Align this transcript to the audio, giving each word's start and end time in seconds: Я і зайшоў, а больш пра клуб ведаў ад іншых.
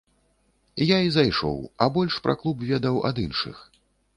Я 0.83 0.97
і 1.07 1.11
зайшоў, 1.17 1.59
а 1.81 1.91
больш 1.99 2.17
пра 2.29 2.33
клуб 2.45 2.67
ведаў 2.73 2.95
ад 3.11 3.25
іншых. 3.29 3.65